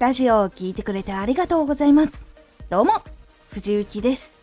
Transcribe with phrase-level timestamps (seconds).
[0.00, 2.26] ラジオを聴いてくれてありがとうございます。
[2.70, 2.92] どうも、
[3.50, 4.38] 藤幸です。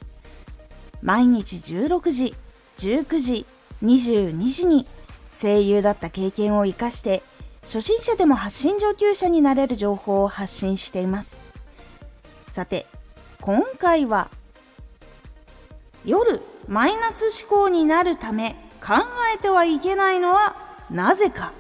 [1.02, 2.36] 毎日16時、
[2.78, 3.46] 19時、
[3.83, 4.85] 22時に
[5.31, 7.24] 声優だった経験を活かして
[7.63, 11.42] 初心者でも発信上級者になれる情報を発信しています。
[12.46, 12.85] さて、
[13.42, 14.29] 今回は
[16.05, 18.94] 夜マイナス思考になるため考
[19.35, 20.55] えてはいけないのは
[20.91, 21.52] なぜか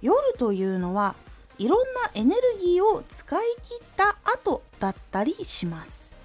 [0.00, 1.16] 夜というのは
[1.58, 6.16] いろんなエネルギーを使い切った後だったりします。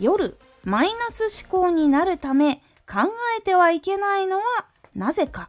[0.00, 2.56] 夜マイナス思考になるため
[2.88, 4.42] 考えてはいけないのは
[4.94, 5.48] なぜか。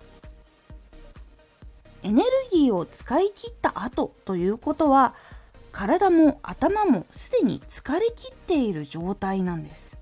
[2.04, 5.16] エネルギーを使い切った後ということは
[5.72, 10.00] 体も頭もすでに疲れきっている状態なんです。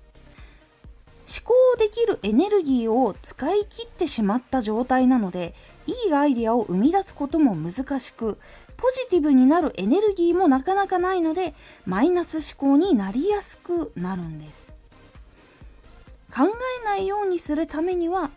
[1.26, 5.54] 思考できるエネルギーを使い切ってしまった状態なので
[5.86, 8.38] いいアイデアを生み出すことも難しく
[8.76, 14.74] ポジティブになるエネルギーもなかなかないのでマイナス思考になりやすくなるんです。
[16.34, 16.42] 考
[16.82, 18.30] えないようにするためには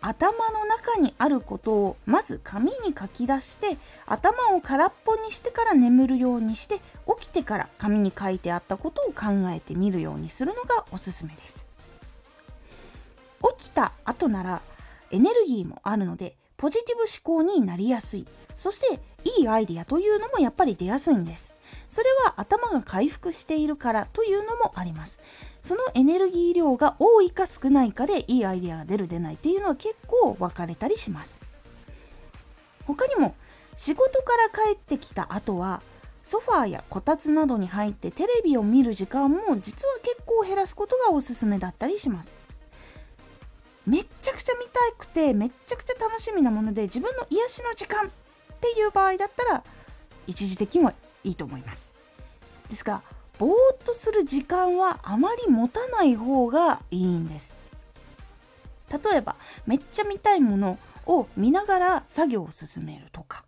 [0.00, 6.80] 頭の中にあることをまず紙に書き出して頭を空っぽにしてから眠るようにして
[7.18, 11.68] 起きてから紙に書いてあったことを考えてみるようにするのがおすすめです。
[13.58, 14.62] 起きた後なら
[15.10, 18.26] エネルギーもあるのでポジティブ思考になりやすい。
[18.54, 21.54] そしていいアイデアというのもやっぱり出やすいんです。
[21.88, 25.20] それは頭が回復しているからというのもあります。
[25.60, 31.40] そのエネルギー量が多いか少ないかでいいアイデアが出る出ないっていうのは結構分かれたりします。
[32.86, 33.34] 他にも
[33.76, 35.82] 仕事から帰ってきた後は
[36.22, 42.40] ソファーやこたつなどに入ってテレビを見る時間も実は結構減らすことがおすすめだったりします。
[43.86, 48.10] めっちゃくちゃ見たくてめっちゃくちゃ楽しみなもので自分の癒しの時間っ
[48.60, 49.64] ていう場合だったら
[50.26, 51.92] 一時的にはいいと思います。
[52.68, 53.02] ですが
[53.38, 57.56] ぼーっとする時間はあまり持たない方がいいんです。
[58.90, 59.36] 例えば
[59.66, 63.44] めっちゃ見たいものを見ながら作業を進めるとか。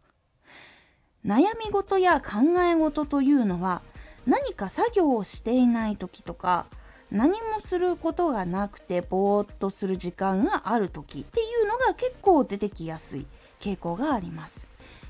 [1.25, 3.83] 悩み事や考え事というのは
[4.27, 6.67] 何か作業をしていない時とか
[7.17, 13.27] 何もすることがなくてぼーっとする時間がある時っていうのが結構出てきやすい
[13.59, 14.69] 傾向があります。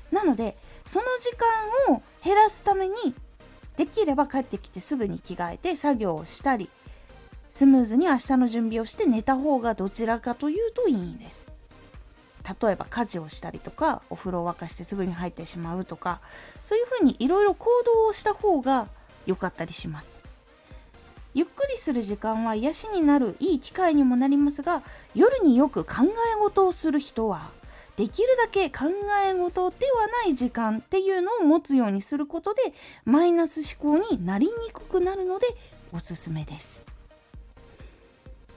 [0.09, 1.35] なのでその時
[1.89, 2.95] 間を減らすために
[3.75, 6.69] できれば帰ってきてすぐに着替えて作業をしたり
[7.49, 11.47] スムーズに明日の準備をして寝た方がどちらかというといいんです。
[12.61, 16.21] 例えば家事をしたりとかお風呂を沸かしてすぐに入ってしまうとか
[16.63, 18.87] そういうふうにいろいろ行動をした方が
[19.25, 20.26] 良かったりします。
[21.37, 24.81] ゆっくりする時間は癒しになるいい機会にもなりますが
[25.13, 27.51] 夜によく考え事をする人は
[27.95, 28.85] できるだけ考
[29.23, 32.61] え事ではない時間っていうのを持つようにすることで
[33.05, 35.45] マイナス思考になりにくくなるので
[35.91, 36.83] おすすめです。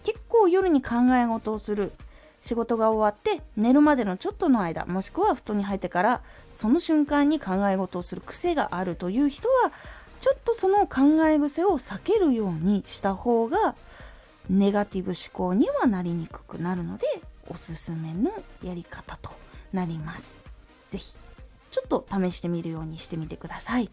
[0.03, 1.93] 結構夜に考え事をする。
[2.41, 9.73] 仕事が終わって寝るまでのちょっとの間もしくは布団に入ってからその瞬間に考え事をする癖があるという人は
[10.21, 13.75] ちょっとその考え癖を避けるようにした方が
[14.49, 17.07] ネガティブ思考にはなりにくくなるので
[17.49, 18.31] おすすめの
[18.63, 19.31] やり方と
[19.73, 20.43] なります。
[20.91, 21.17] 是非
[21.71, 23.91] ちょっと試してみるようにしてみてください。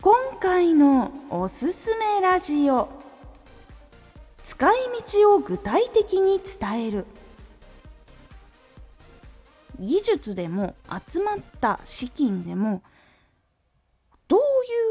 [0.00, 2.88] 今回のおすすめラジオ
[4.44, 4.76] 使い
[5.20, 7.04] 道を具体的に伝える
[9.80, 10.74] 技術でも
[11.08, 12.82] 集まった資金でも
[14.28, 14.42] どうい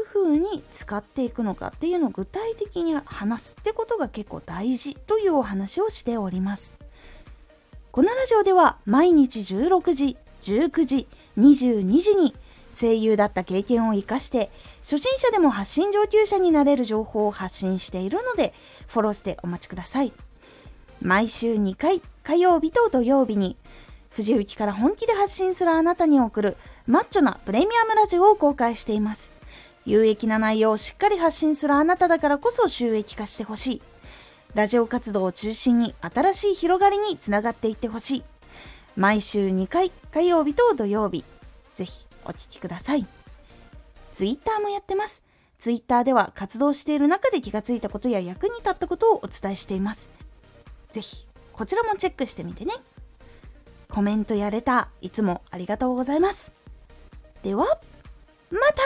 [0.02, 6.76] うふうに使っていくのかっていうのを具体的に話すってことが結構大事というお話をしております。
[7.92, 11.06] このラジオでは毎日16時、19時、
[11.38, 12.34] 22時に
[12.78, 18.52] 声優だった経験を活かして初心者でも発信上級者になれる情報を発信しているので
[18.88, 20.12] フォローしてお待ちください。
[21.00, 23.56] 毎週2回火曜日と土曜日に
[24.10, 29.37] 藤雪から本気で発信するあなたに送るマッチョなプレミアムラジオを公開しています。
[29.88, 33.82] 有益な内容をしっかり発信するあなただからこそ収益化してほしい。
[34.54, 38.24] ラジオ活動を中心に新しい広がりにつながっていってほしい。
[38.96, 41.24] 毎週2回、火曜日と土曜日。
[41.72, 43.06] ぜひお聴きください。
[44.12, 45.22] ツイッターもやってます。
[45.58, 50.10] ツイッターでは活動している中で気がついたことや役に立ったことをお伝えしています。
[50.90, 52.74] ぜひ、こちらもチェックしてみてね。
[53.88, 56.52] コメントやレター、いつもありがとうございます。
[57.42, 57.64] では、
[58.50, 58.82] また